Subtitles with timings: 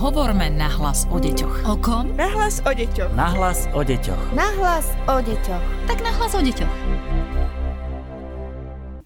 [0.00, 1.68] Hovorme nahlas o deťoch.
[1.68, 2.16] O kom?
[2.16, 3.12] Nahlas o deťoch.
[3.12, 4.32] Nahlas o deťoch.
[4.32, 5.60] Nahlas o deťoch.
[5.84, 6.72] Tak nahlas o deťoch.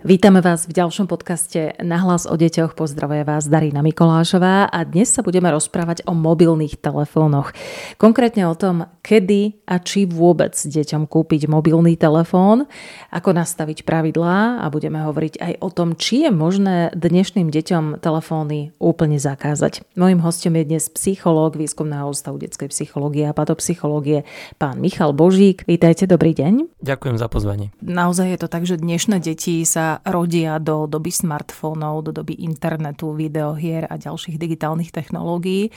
[0.05, 2.77] Vítame vás v ďalšom podcaste Nahlas o deťoch.
[2.77, 7.57] Pozdravuje vás Darina Mikolášová a dnes sa budeme rozprávať o mobilných telefónoch.
[7.97, 12.69] Konkrétne o tom, kedy a či vôbec deťom kúpiť mobilný telefón,
[13.17, 18.77] ako nastaviť pravidlá a budeme hovoriť aj o tom, či je možné dnešným deťom telefóny
[18.77, 19.89] úplne zakázať.
[19.97, 24.29] Mojím hostom je dnes psychológ Výskumného ústavu detskej psychológie a patopsychológie,
[24.61, 25.65] pán Michal Božík.
[25.65, 26.85] Vítajte, dobrý deň.
[26.85, 27.73] Ďakujem za pozvanie.
[27.81, 33.15] Naozaj je to tak, že dnešné deti sa rodia do doby smartfónov, do doby internetu,
[33.15, 35.71] videohier a ďalších digitálnych technológií.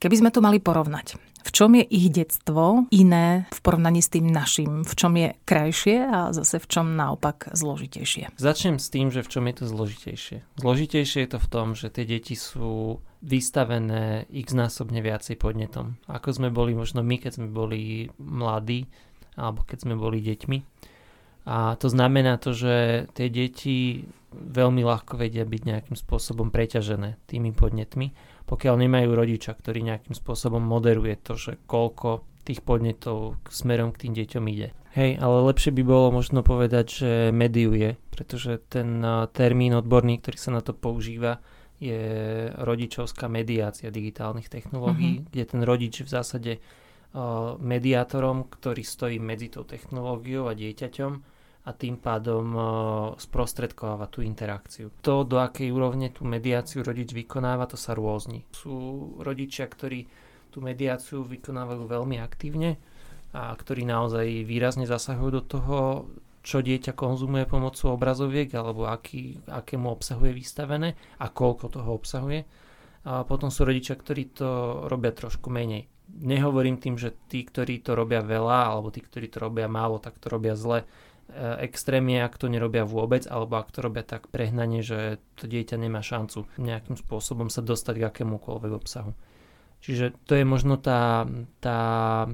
[0.00, 4.28] Keby sme to mali porovnať, v čom je ich detstvo iné v porovnaní s tým
[4.28, 4.84] našim?
[4.84, 8.36] V čom je krajšie a zase v čom naopak zložitejšie?
[8.36, 10.36] Začnem s tým, že v čom je to zložitejšie.
[10.60, 15.96] Zložitejšie je to v tom, že tie deti sú vystavené x násobne viacej podnetom.
[16.08, 18.88] Ako sme boli možno my, keď sme boli mladí,
[19.36, 20.58] alebo keď sme boli deťmi.
[21.50, 27.50] A to znamená to, že tie deti veľmi ľahko vedia byť nejakým spôsobom preťažené tými
[27.50, 28.14] podnetmi,
[28.46, 34.12] pokiaľ nemajú rodiča, ktorý nejakým spôsobom moderuje to, že koľko tých podnetov smerom k tým
[34.14, 34.70] deťom ide.
[34.94, 39.02] Hej, ale lepšie by bolo možno povedať, že mediuje, pretože ten
[39.34, 41.42] termín odborný, ktorý sa na to používa,
[41.82, 41.98] je
[42.60, 45.30] rodičovská mediácia digitálnych technológií, mm-hmm.
[45.34, 46.52] kde ten rodič v zásade
[47.58, 52.56] mediátorom, ktorý stojí medzi tou technológiou a dieťaťom a tým pádom
[53.20, 54.88] sprostredkováva tú interakciu.
[55.04, 58.48] To, do akej úrovne tú mediáciu rodič vykonáva, to sa rôzni.
[58.56, 58.72] Sú
[59.20, 60.08] rodičia, ktorí
[60.48, 62.80] tú mediáciu vykonávajú veľmi aktívne
[63.36, 65.78] a ktorí naozaj výrazne zasahujú do toho,
[66.40, 72.40] čo dieťa konzumuje pomocou obrazoviek alebo aký, akému obsahu je vystavené a koľko toho obsahuje.
[73.04, 74.48] A potom sú rodičia, ktorí to
[74.88, 75.84] robia trošku menej
[76.18, 80.18] nehovorím tým, že tí, ktorí to robia veľa, alebo tí, ktorí to robia málo, tak
[80.18, 80.82] to robia zle.
[81.30, 85.78] E, extrémne, ak to nerobia vôbec, alebo ak to robia tak prehnane, že to dieťa
[85.78, 89.14] nemá šancu nejakým spôsobom sa dostať k akémukoľvek obsahu.
[89.80, 91.24] Čiže to je možno tá,
[91.62, 91.80] tá
[92.26, 92.28] e,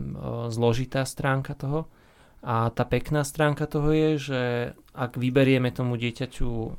[0.51, 1.93] zložitá stránka toho.
[2.47, 4.41] A tá pekná stránka toho je, že
[4.95, 6.79] ak vyberieme tomu dieťaťu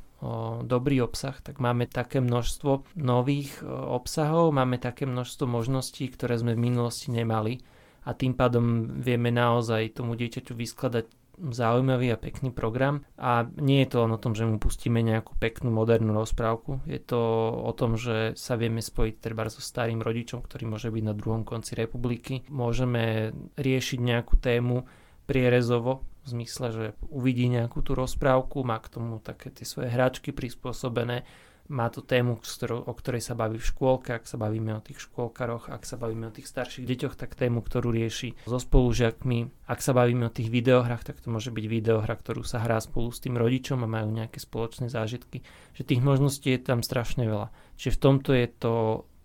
[0.64, 6.72] dobrý obsah, tak máme také množstvo nových obsahov, máme také množstvo možností, ktoré sme v
[6.72, 7.62] minulosti nemali
[8.08, 11.06] a tým pádom vieme naozaj tomu dieťaťu vyskladať
[11.40, 13.06] zaujímavý a pekný program.
[13.14, 16.98] A nie je to len o tom, že mu pustíme nejakú peknú modernú rozprávku, je
[16.98, 17.20] to
[17.64, 21.42] o tom, že sa vieme spojiť treba so starým rodičom, ktorý môže byť na druhom
[21.46, 24.84] konci republiky, môžeme riešiť nejakú tému
[25.28, 30.36] prierezovo, v zmysle, že uvidí nejakú tú rozprávku, má k tomu také tie svoje hračky
[30.36, 31.24] prispôsobené,
[31.68, 35.68] má tu tému, o ktorej sa baví v škôlke, ak sa bavíme o tých škôlkaroch,
[35.68, 39.68] ak sa bavíme o tých starších deťoch, tak tému, ktorú rieši so spolužiakmi.
[39.68, 43.12] Ak sa bavíme o tých videohrách, tak to môže byť videohra, ktorú sa hrá spolu
[43.12, 45.44] s tým rodičom a majú nejaké spoločné zážitky.
[45.76, 47.52] Že tých možností je tam strašne veľa.
[47.76, 48.72] Čiže v tomto je to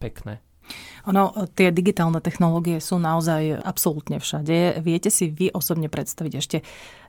[0.04, 0.44] pekné.
[1.04, 4.80] Ono, tie digitálne technológie sú naozaj absolútne všade.
[4.80, 6.58] Viete si vy osobne predstaviť ešte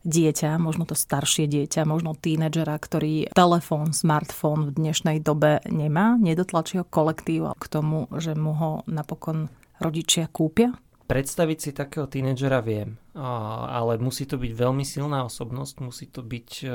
[0.02, 6.18] dieťa, možno to staršie dieťa, možno tínedžera, ktorý telefón, smartfón v dnešnej dobe nemá?
[6.18, 9.48] Nedotlačí ho kolektív k tomu, že mu ho napokon
[9.78, 10.74] rodičia kúpia?
[11.04, 16.50] Predstaviť si takého tínedžera viem, ale musí to byť veľmi silná osobnosť, musí to byť
[16.64, 16.68] e,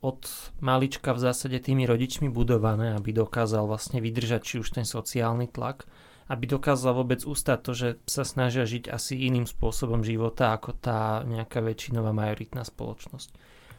[0.00, 0.24] od
[0.64, 5.84] malička v zásade tými rodičmi budované, aby dokázal vlastne vydržať či už ten sociálny tlak,
[6.30, 11.26] aby dokázal vôbec ustať to, že sa snažia žiť asi iným spôsobom života ako tá
[11.26, 13.28] nejaká väčšinová majoritná spoločnosť.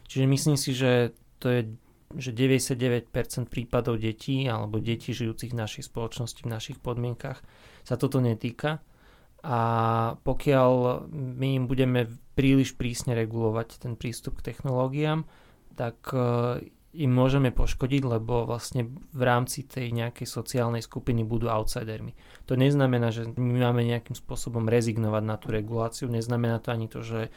[0.06, 1.60] Čiže myslím si, že to je
[2.12, 3.08] že 99%
[3.48, 7.40] prípadov detí alebo detí žijúcich v našej spoločnosti, v našich podmienkach
[7.88, 8.84] sa toto netýka.
[9.42, 9.58] A
[10.22, 12.06] pokiaľ my im budeme
[12.38, 15.26] príliš prísne regulovať ten prístup k technológiám,
[15.74, 16.18] tak e,
[16.92, 22.12] im môžeme poškodiť, lebo vlastne v rámci tej nejakej sociálnej skupiny budú outsidermi.
[22.44, 27.00] To neznamená, že my máme nejakým spôsobom rezignovať na tú reguláciu, neznamená to ani to,
[27.00, 27.30] že e,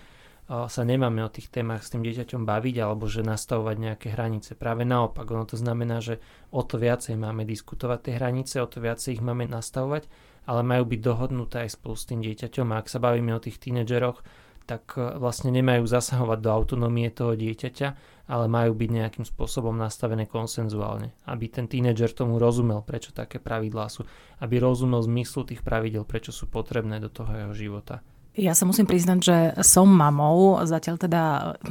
[0.52, 4.60] sa nemáme o tých témach s tým dieťaťom baviť alebo že nastavovať nejaké hranice.
[4.60, 6.20] Práve naopak, ono to znamená, že
[6.52, 10.12] o to viacej máme diskutovať tie hranice, o to viacej ich máme nastavovať,
[10.46, 12.68] ale majú byť dohodnuté aj spolu s tým dieťaťom.
[12.76, 14.22] A ak sa bavíme o tých tínedžeroch,
[14.66, 17.88] tak e, vlastne nemajú zasahovať do autonómie toho dieťaťa,
[18.26, 21.14] ale majú byť nejakým spôsobom nastavené konsenzuálne.
[21.30, 24.04] Aby ten tínedžer tomu rozumel, prečo také pravidlá sú.
[24.42, 28.02] Aby rozumel zmyslu tých pravidel, prečo sú potrebné do toho jeho života.
[28.36, 31.22] Ja sa musím priznať, že som mamou, zatiaľ teda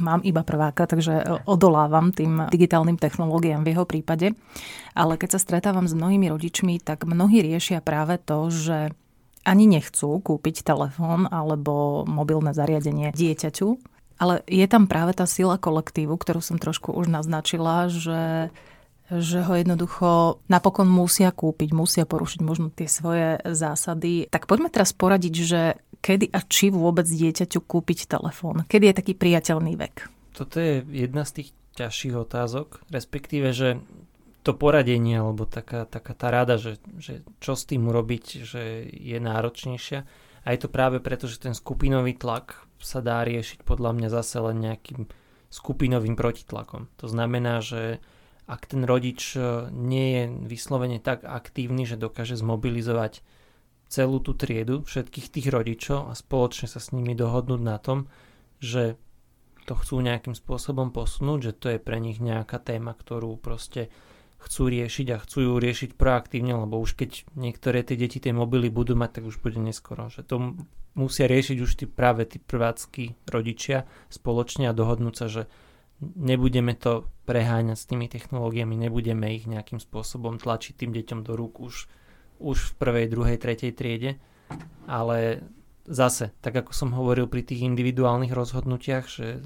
[0.01, 4.33] mám iba prváka, takže odolávam tým digitálnym technológiám v jeho prípade.
[4.97, 8.97] Ale keď sa stretávam s mnohými rodičmi, tak mnohí riešia práve to, že
[9.45, 13.77] ani nechcú kúpiť telefón alebo mobilné zariadenie dieťaťu,
[14.17, 18.49] ale je tam práve tá sila kolektívu, ktorú som trošku už naznačila, že
[19.05, 24.25] že ho jednoducho napokon musia kúpiť, musia porušiť možno tie svoje zásady.
[24.33, 25.61] Tak poďme teraz poradiť, že
[26.01, 28.65] kedy a či vôbec dieťaťu kúpiť telefón?
[28.65, 30.09] Kedy je taký priateľný vek?
[30.33, 33.77] Toto je jedna z tých ťažších otázok, respektíve, že
[34.45, 39.17] to poradenie, alebo taká, taká tá rada, že, že čo s tým urobiť, že je
[39.17, 39.99] náročnejšia.
[40.45, 44.37] A je to práve preto, že ten skupinový tlak sa dá riešiť podľa mňa zase
[44.45, 45.09] len nejakým
[45.49, 46.85] skupinovým protitlakom.
[47.01, 47.97] To znamená, že
[48.45, 49.41] ak ten rodič e,
[49.73, 53.25] nie je vyslovene tak aktívny, že dokáže zmobilizovať
[53.89, 58.05] celú tú triedu všetkých tých rodičov a spoločne sa s nimi dohodnúť na tom,
[58.61, 59.01] že
[59.65, 63.89] to chcú nejakým spôsobom posunúť, že to je pre nich nejaká téma, ktorú proste
[64.45, 68.69] chcú riešiť a chcú ju riešiť proaktívne, lebo už keď niektoré tie deti tie mobily
[68.69, 70.13] budú mať, tak už bude neskoro.
[70.13, 70.35] Že to
[70.93, 75.43] musia riešiť už tí práve tí prvácky rodičia spoločne a dohodnúť sa, že
[75.99, 81.63] nebudeme to preháňať s tými technológiami, nebudeme ich nejakým spôsobom tlačiť tým deťom do rúk
[81.63, 81.89] už,
[82.37, 84.21] už v prvej, druhej, tretej triede,
[84.85, 85.41] ale
[85.85, 89.41] zase, tak ako som hovoril pri tých individuálnych rozhodnutiach, že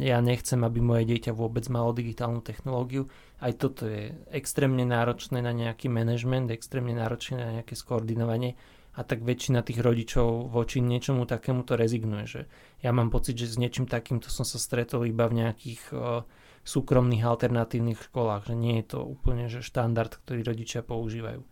[0.00, 3.08] ja nechcem, aby moje dieťa vôbec malo digitálnu technológiu,
[3.44, 8.56] aj toto je extrémne náročné na nejaký management, extrémne náročné na nejaké skoordinovanie
[8.94, 12.24] a tak väčšina tých rodičov voči niečomu takému to rezignuje.
[12.24, 12.40] Že
[12.80, 16.22] ja mám pocit, že s niečím takýmto som sa stretol iba v nejakých uh,
[16.64, 21.42] súkromných alternatívnych školách, že nie je to úplne že štandard, ktorý rodičia používajú.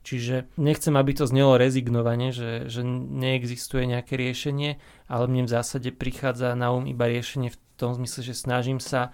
[0.00, 4.80] Čiže nechcem, aby to znelo rezignovane, že, že neexistuje nejaké riešenie,
[5.12, 9.12] ale mne v zásade prichádza na um iba riešenie v tom zmysle, že snažím sa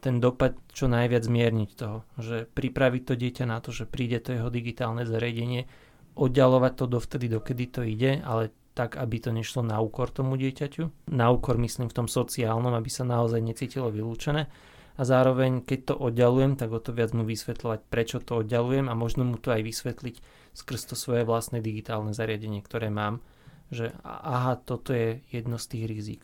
[0.00, 2.08] ten dopad čo najviac zmierniť toho.
[2.16, 5.68] Že pripraviť to dieťa na to, že príde to jeho digitálne zariadenie,
[6.16, 11.12] oddialovať to dovtedy, dokedy to ide, ale tak, aby to nešlo na úkor tomu dieťaťu.
[11.12, 14.48] Na úkor myslím v tom sociálnom, aby sa naozaj necítilo vylúčené
[14.96, 18.96] a zároveň keď to oddalujem, tak o to viac mu vysvetľovať, prečo to oddalujem a
[18.96, 20.16] možno mu to aj vysvetliť
[20.56, 23.20] skrz to svoje vlastné digitálne zariadenie, ktoré mám,
[23.68, 26.22] že aha, toto je jedno z tých rizik.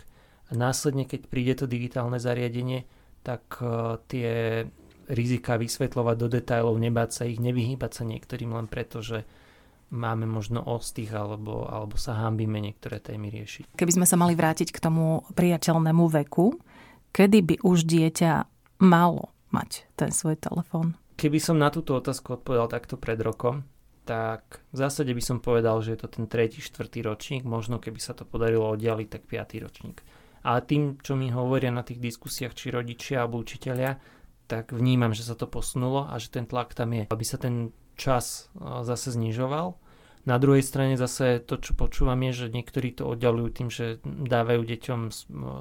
[0.48, 2.88] A následne, keď príde to digitálne zariadenie,
[3.20, 4.64] tak uh, tie
[5.12, 9.28] rizika vysvetľovať do detajlov, nebáť sa ich, nevyhýbať sa niektorým len preto, že
[9.92, 13.76] máme možno ostých alebo, alebo sa hambíme niektoré témy riešiť.
[13.76, 16.56] Keby sme sa mali vrátiť k tomu priateľnému veku,
[17.12, 18.51] kedy by už dieťa
[18.82, 20.98] malo mať ten svoj telefón?
[21.14, 23.62] Keby som na túto otázku odpovedal takto pred rokom,
[24.02, 28.02] tak v zásade by som povedal, že je to ten tretí, štvrtý ročník, možno keby
[28.02, 30.02] sa to podarilo oddialiť, tak piatý ročník.
[30.42, 34.02] A tým, čo mi hovoria na tých diskusiách, či rodičia alebo učiteľia,
[34.50, 37.70] tak vnímam, že sa to posunulo a že ten tlak tam je, aby sa ten
[37.94, 39.78] čas zase znižoval.
[40.26, 44.66] Na druhej strane zase to, čo počúvam je, že niektorí to oddalujú tým, že dávajú
[44.66, 45.00] deťom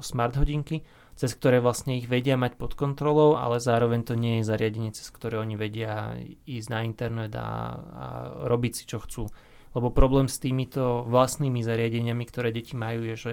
[0.02, 0.82] smart hodinky,
[1.16, 5.12] cez ktoré vlastne ich vedia mať pod kontrolou, ale zároveň to nie je zariadenie, cez
[5.12, 6.16] ktoré oni vedia
[6.48, 8.04] ísť na internet a, a
[8.48, 9.28] robiť si čo chcú.
[9.72, 13.32] Lebo problém s týmito vlastnými zariadeniami, ktoré deti majú, je, že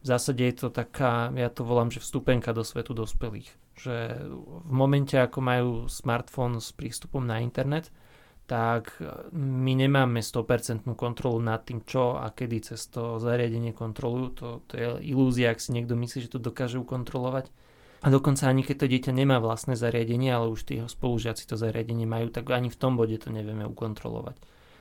[0.00, 3.52] v zásade je to taká, ja to volám, že vstupenka do svetu dospelých.
[3.76, 3.96] Že
[4.68, 7.92] v momente, ako majú smartfón s prístupom na internet,
[8.50, 8.98] tak
[9.30, 14.26] my nemáme 100% kontrolu nad tým, čo a kedy cez to zariadenie kontrolujú.
[14.42, 17.46] To, to je ilúzia, ak si niekto myslí, že to dokáže ukontrolovať.
[18.02, 22.10] A dokonca ani keď to dieťa nemá vlastné zariadenie, ale už tí spolužiaci to zariadenie
[22.10, 24.34] majú, tak ani v tom bode to nevieme ukontrolovať.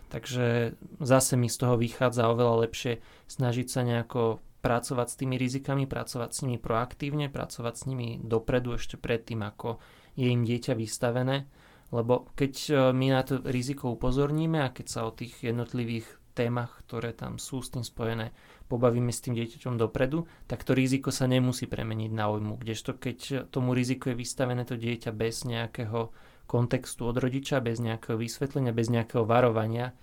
[0.09, 5.85] Takže zase mi z toho vychádza oveľa lepšie snažiť sa nejako pracovať s tými rizikami,
[5.85, 9.77] pracovať s nimi proaktívne, pracovať s nimi dopredu ešte predtým, ako
[10.17, 11.45] je im dieťa vystavené
[11.89, 16.05] lebo keď e, my na to riziko upozorníme a keď sa o tých jednotlivých
[16.37, 18.31] témach, ktoré tam sú s tým spojené,
[18.71, 22.61] pobavíme s tým dieťaťom dopredu, tak to riziko sa nemusí premeniť na ojmu.
[22.61, 26.13] Kdežto keď tomu riziku je vystavené to dieťa bez nejakého
[26.49, 29.93] kontextu od rodiča, bez nejakého vysvetlenia, bez nejakého varovania,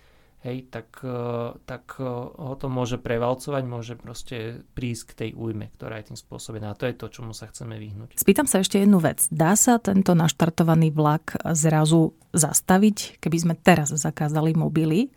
[0.44, 2.04] hej, tak, e, tak e,
[2.36, 6.72] ho to môže prevalcovať, môže proste prísť k tej újme, ktorá je tým spôsobená.
[6.72, 8.18] A to je to, čomu sa chceme vyhnúť.
[8.20, 9.24] Spýtam sa ešte jednu vec.
[9.32, 15.08] Dá sa tento naštartovaný vlak zrazu zastaviť, keby sme teraz zakázali mobily?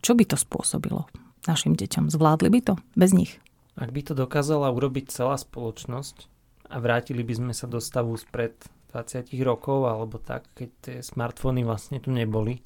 [0.00, 1.10] Čo by to spôsobilo
[1.50, 2.12] našim deťom?
[2.12, 3.42] Zvládli by to bez nich?
[3.76, 6.32] Ak by to dokázala urobiť celá spoločnosť
[6.72, 8.56] a vrátili by sme sa do stavu spred
[8.96, 12.64] 20 rokov alebo tak, keď tie smartfóny vlastne tu neboli,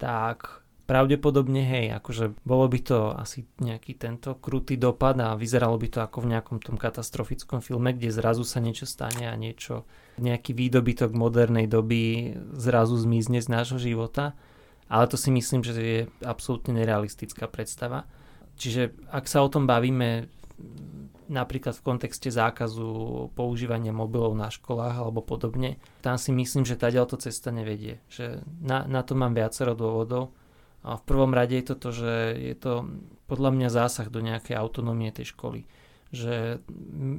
[0.00, 5.88] tak Pravdepodobne hej, akože bolo by to asi nejaký tento krutý dopad a vyzeralo by
[5.88, 9.86] to ako v nejakom tom katastrofickom filme, kde zrazu sa niečo stane a niečo,
[10.18, 14.34] nejaký výdobytok modernej doby zrazu zmizne z nášho života.
[14.90, 18.04] Ale to si myslím, že je absolútne nerealistická predstava.
[18.58, 20.28] Čiže ak sa o tom bavíme
[21.32, 26.92] napríklad v kontexte zákazu používania mobilov na školách alebo podobne, tam si myslím, že tá
[27.16, 28.04] cesta nevedie.
[28.12, 30.36] Že na, na to mám viacero dôvodov.
[30.82, 32.90] A v prvom rade je to to, že je to
[33.30, 35.64] podľa mňa zásah do nejakej autonómie tej školy.
[36.12, 36.60] Že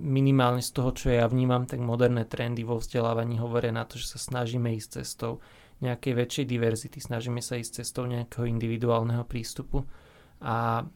[0.03, 4.15] minimálne z toho, čo ja vnímam, tak moderné trendy vo vzdelávaní hovoria na to, že
[4.15, 5.39] sa snažíme ísť cestou
[5.81, 9.83] nejakej väčšej diverzity, snažíme sa ísť cestou nejakého individuálneho prístupu
[10.39, 10.87] a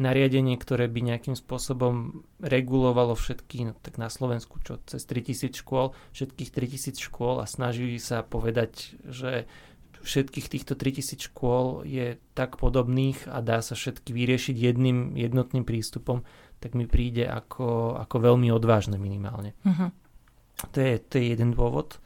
[0.00, 5.92] nariadenie, ktoré by nejakým spôsobom regulovalo všetky, no tak na Slovensku čo, cez 3000 škôl,
[6.16, 9.44] všetkých 3000 škôl a snažili sa povedať, že
[10.02, 16.26] všetkých týchto 3000 škôl je tak podobných a dá sa všetky vyriešiť jedným jednotným prístupom,
[16.62, 19.54] tak mi príde ako, ako veľmi odvážne minimálne.
[19.66, 19.90] Uh-huh.
[20.70, 21.98] To, je, to je jeden dôvod.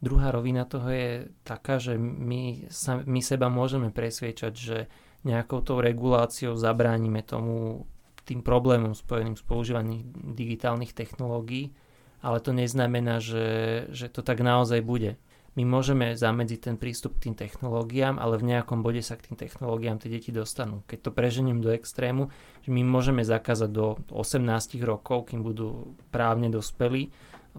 [0.00, 4.78] Druhá rovina toho je taká, že my, sa, my seba môžeme presviečať, že
[5.24, 7.88] nejakou tou reguláciou zabránime tomu
[8.28, 11.72] tým problémom spojeným s používaním digitálnych technológií,
[12.20, 13.46] ale to neznamená, že,
[13.94, 15.16] že to tak naozaj bude
[15.56, 19.36] my môžeme zamedziť ten prístup k tým technológiám, ale v nejakom bode sa k tým
[19.40, 20.84] technológiám tie deti dostanú.
[20.84, 22.28] Keď to preženiem do extrému,
[22.60, 24.44] že my môžeme zakázať do 18
[24.84, 27.08] rokov, kým budú právne dospelí,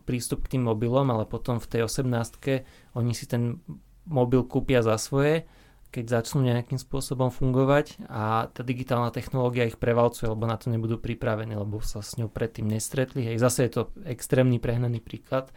[0.05, 3.57] prístup k tým mobilom, ale potom v tej 18 oni si ten
[4.05, 5.49] mobil kúpia za svoje,
[5.89, 10.99] keď začnú nejakým spôsobom fungovať a tá digitálna technológia ich prevalcuje, lebo na to nebudú
[10.99, 13.23] pripravení, lebo sa s ňou predtým nestretli.
[13.23, 15.49] Hej, zase je to extrémny prehnaný príklad,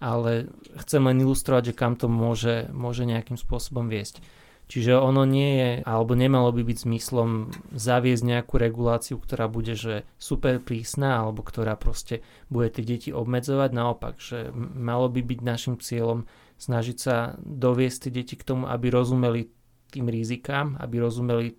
[0.00, 0.52] ale
[0.84, 4.20] chcem len ilustrovať, že kam to môže, môže nejakým spôsobom viesť.
[4.66, 10.02] Čiže ono nie je, alebo nemalo by byť zmyslom zaviesť nejakú reguláciu, ktorá bude že
[10.18, 13.70] super prísna, alebo ktorá proste bude tie deti obmedzovať.
[13.70, 16.26] Naopak, že malo by byť našim cieľom
[16.58, 19.54] snažiť sa doviesť tie deti k tomu, aby rozumeli
[19.94, 21.54] tým rizikám, aby rozumeli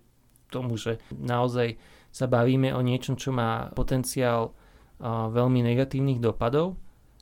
[0.52, 1.80] tomu, že naozaj
[2.12, 4.52] sa bavíme o niečom, čo má potenciál
[5.32, 6.76] veľmi negatívnych dopadov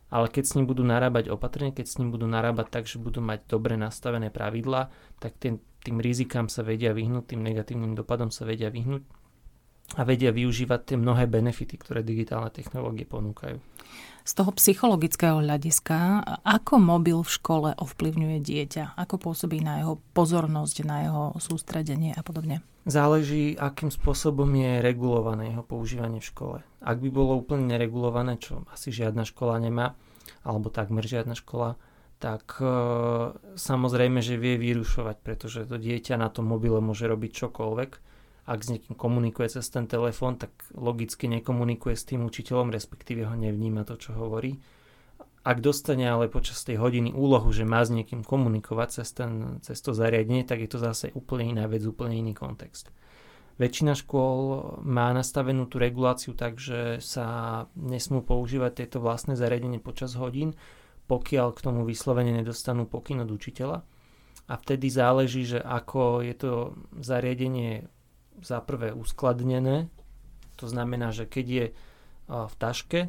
[0.07, 3.19] ale keď s ním budú narábať opatrne, keď s ním budú narábať tak, že budú
[3.19, 8.47] mať dobre nastavené pravidlá, tak tým, tým rizikám sa vedia vyhnúť, tým negatívnym dopadom sa
[8.47, 9.03] vedia vyhnúť
[9.95, 13.59] a vedia využívať tie mnohé benefity, ktoré digitálne technológie ponúkajú.
[14.27, 18.99] Z toho psychologického hľadiska, ako mobil v škole ovplyvňuje dieťa?
[18.99, 22.59] Ako pôsobí na jeho pozornosť, na jeho sústredenie a podobne?
[22.91, 26.59] Záleží, akým spôsobom je regulované jeho používanie v škole.
[26.83, 29.95] Ak by bolo úplne neregulované, čo asi žiadna škola nemá,
[30.43, 31.79] alebo takmer žiadna škola,
[32.19, 32.67] tak e,
[33.55, 37.91] samozrejme, že vie vyrušovať, pretože to dieťa na tom mobile môže robiť čokoľvek
[38.47, 43.35] ak s niekým komunikuje cez ten telefón, tak logicky nekomunikuje s tým učiteľom, respektíve ho
[43.35, 44.63] nevníma to, čo hovorí.
[45.47, 49.79] Ak dostane ale počas tej hodiny úlohu, že má s niekým komunikovať cez, ten, cez
[49.79, 52.91] to zariadenie, tak je to zase úplne iná vec, úplne iný kontext.
[53.57, 60.19] Väčšina škôl má nastavenú tú reguláciu tak, že sa nesmú používať tieto vlastné zariadenie počas
[60.19, 60.59] hodín,
[61.07, 63.87] pokiaľ k tomu vyslovene nedostanú pokyn od učiteľa.
[64.47, 66.51] A vtedy záleží, že ako je to
[67.01, 67.87] zariadenie
[68.43, 69.89] za prvé uskladnené,
[70.57, 71.67] to znamená, že keď je
[72.27, 73.01] v taške,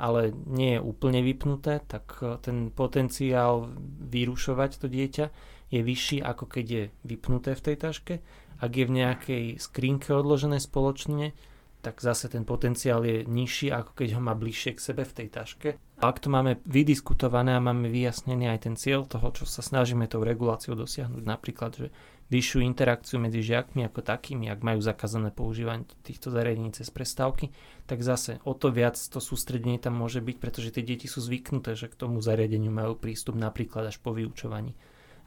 [0.00, 3.68] ale nie je úplne vypnuté, tak ten potenciál
[4.08, 5.26] vyrušovať to dieťa
[5.70, 8.14] je vyšší ako keď je vypnuté v tej taške.
[8.60, 11.36] Ak je v nejakej skrinke odložené spoločne,
[11.80, 15.28] tak zase ten potenciál je nižší ako keď ho má bližšie k sebe v tej
[15.32, 15.68] taške.
[16.00, 20.24] Ak to máme vydiskutované a máme vyjasnený aj ten cieľ toho, čo sa snažíme tou
[20.24, 21.88] reguláciou dosiahnuť, napríklad, že
[22.30, 27.50] vyššiu interakciu medzi žiakmi ako takými, ak majú zakázané používanie týchto zariadení cez prestávky,
[27.90, 31.74] tak zase o to viac to sústredenie tam môže byť, pretože tie deti sú zvyknuté,
[31.74, 34.78] že k tomu zariadeniu majú prístup napríklad až po vyučovaní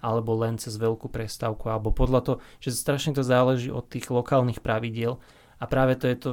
[0.03, 4.59] alebo len cez veľkú prestávku, alebo podľa toho, že strašne to záleží od tých lokálnych
[4.59, 5.15] pravidiel
[5.63, 6.31] a práve to je to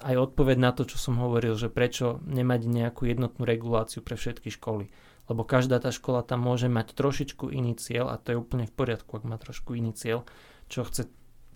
[0.00, 4.48] aj odpoveď na to, čo som hovoril, že prečo nemať nejakú jednotnú reguláciu pre všetky
[4.48, 4.88] školy
[5.28, 8.74] lebo každá tá škola tam môže mať trošičku iný cieľ a to je úplne v
[8.76, 10.28] poriadku, ak má trošku iný cieľ,
[10.68, 11.08] čo chce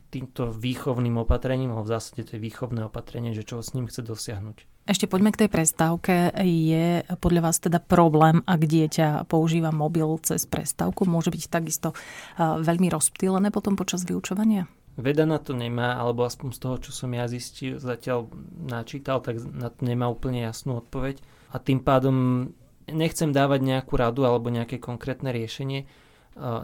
[0.08, 4.00] týmto výchovným opatrením, alebo v zásade to je výchovné opatrenie, že čo s ním chce
[4.00, 4.88] dosiahnuť.
[4.88, 6.32] Ešte poďme k tej prestávke.
[6.48, 11.04] Je podľa vás teda problém, ak dieťa používa mobil cez prestávku?
[11.04, 11.92] Môže byť takisto
[12.40, 14.64] veľmi rozptýlené potom počas vyučovania?
[14.98, 18.26] Veda na to nemá, alebo aspoň z toho, čo som ja zistil, zatiaľ
[18.58, 21.22] načítal, tak na to nemá úplne jasnú odpoveď.
[21.54, 22.50] A tým pádom
[22.90, 25.86] nechcem dávať nejakú radu alebo nejaké konkrétne riešenie.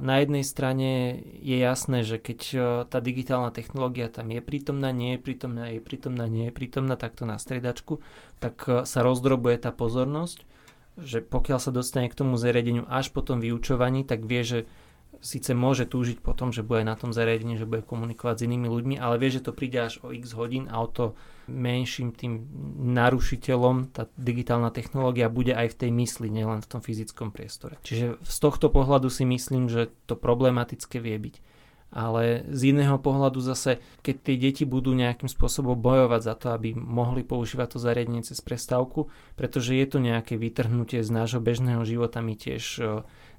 [0.00, 2.40] na jednej strane je jasné, že keď
[2.86, 7.26] tá digitálna technológia tam je prítomná, nie je prítomná, je prítomná, nie je prítomná, takto
[7.26, 7.98] na stredačku,
[8.38, 10.46] tak sa rozdrobuje tá pozornosť,
[10.98, 14.58] že pokiaľ sa dostane k tomu zariadeniu až po tom vyučovaní, tak vie, že
[15.20, 18.68] síce môže túžiť po tom, že bude na tom zariadení, že bude komunikovať s inými
[18.70, 22.48] ľuďmi, ale vie, že to príde až o x hodín a o to menším tým
[22.96, 27.76] narušiteľom tá digitálna technológia bude aj v tej mysli, nielen v tom fyzickom priestore.
[27.84, 31.36] Čiže z tohto pohľadu si myslím, že to problematické vie byť.
[31.94, 36.74] Ale z iného pohľadu zase, keď tie deti budú nejakým spôsobom bojovať za to, aby
[36.74, 39.06] mohli používať to zariadenie cez prestávku,
[39.38, 42.82] pretože je to nejaké vytrhnutie z nášho bežného života, my tiež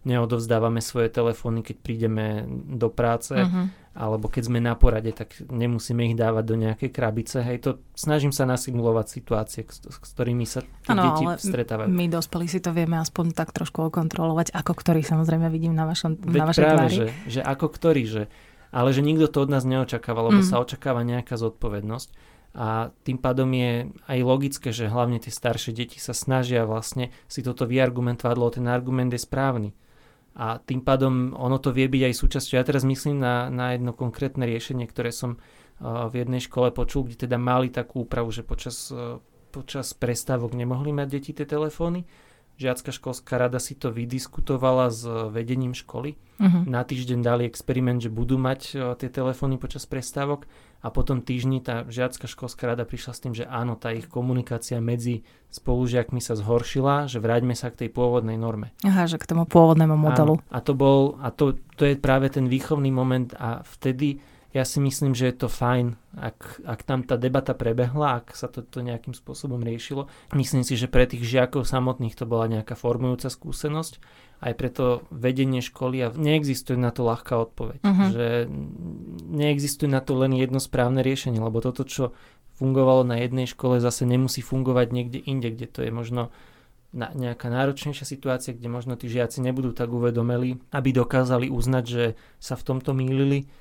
[0.05, 2.45] neodovzdávame svoje telefóny, keď prídeme
[2.77, 3.65] do práce, uh-huh.
[3.97, 7.41] alebo keď sme na porade, tak nemusíme ich dávať do nejakej krabice.
[7.41, 11.89] Hej, to snažím sa nasimulovať situácie, s, s ktorými sa tie ano, deti stretávajú.
[11.89, 16.21] my dospelí si to vieme aspoň tak trošku okontrolovať, ako ktorý samozrejme vidím na, vašom,
[16.21, 16.95] Veď na vašej práve, tvári.
[16.95, 18.23] Že, že ako ktorý, že,
[18.69, 20.47] ale že nikto to od nás neočakáva, lebo mm.
[20.47, 22.37] sa očakáva nejaká zodpovednosť.
[22.55, 27.43] A tým pádom je aj logické, že hlavne tie staršie deti sa snažia vlastne si
[27.43, 29.75] toto vyargumentovať, lebo ten argument je správny
[30.35, 32.55] a tým pádom ono to vie byť aj súčasťou.
[32.59, 37.07] Ja teraz myslím na, na jedno konkrétne riešenie, ktoré som uh, v jednej škole počul,
[37.07, 39.23] kde teda mali takú úpravu, že počas, uh,
[39.55, 42.03] počas prestávok nemohli mať deti tie telefóny.
[42.55, 46.15] Žiacka školská rada si to vydiskutovala s vedením školy.
[46.39, 46.63] Uh-huh.
[46.63, 50.51] Na týždeň dali experiment, že budú mať uh, tie telefóny počas prestávok
[50.85, 54.77] a potom týždni tá žiacka školská rada prišla s tým, že áno, tá ich komunikácia
[54.77, 58.69] medzi spolužiakmi sa zhoršila, že vráťme sa k tej pôvodnej norme.
[58.85, 60.37] Aha, že k tomu pôvodnému modelu.
[60.37, 64.21] Áno, a to bol, a to, to je práve ten výchovný moment a vtedy
[64.55, 68.47] ja si myslím, že je to fajn, ak, ak tam tá debata prebehla, ak sa
[68.47, 70.07] to, to nejakým spôsobom riešilo.
[70.31, 73.99] Myslím si, že pre tých žiakov samotných to bola nejaká formujúca skúsenosť
[74.43, 77.79] aj preto vedenie školy a neexistuje na to ľahká odpoveď.
[77.81, 78.07] Uh-huh.
[78.11, 78.25] Že
[79.31, 82.11] neexistuje na to len jedno správne riešenie, lebo toto, čo
[82.55, 86.31] fungovalo na jednej škole, zase nemusí fungovať niekde inde, kde to je možno
[86.95, 92.03] na, nejaká náročnejšia situácia, kde možno tí žiaci nebudú tak uvedomeli, aby dokázali uznať, že
[92.39, 93.51] sa v tomto mýlili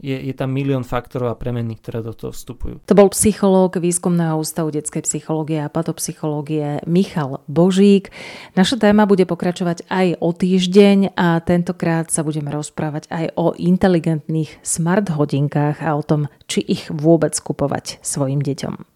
[0.00, 2.80] je, je tam milión faktorov a premenných, ktoré do toho vstupujú.
[2.88, 8.08] To bol psychológ Výskumného ústavu detskej psychológie a patopsychológie Michal Božík.
[8.56, 14.64] Naša téma bude pokračovať aj o týždeň a tentokrát sa budeme rozprávať aj o inteligentných
[14.64, 18.90] smart hodinkách a o tom, či ich vôbec kupovať svojim deťom.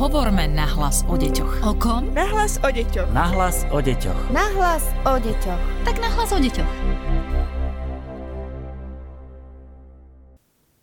[0.00, 1.60] Hovorme nahlas o deťoch.
[1.60, 2.08] O kom?
[2.16, 3.12] Nahlas o deťoch.
[3.12, 4.32] Nahlas o deťoch.
[4.32, 5.60] Nahlas o deťoch.
[5.84, 7.09] Tak nahlas o deťoch.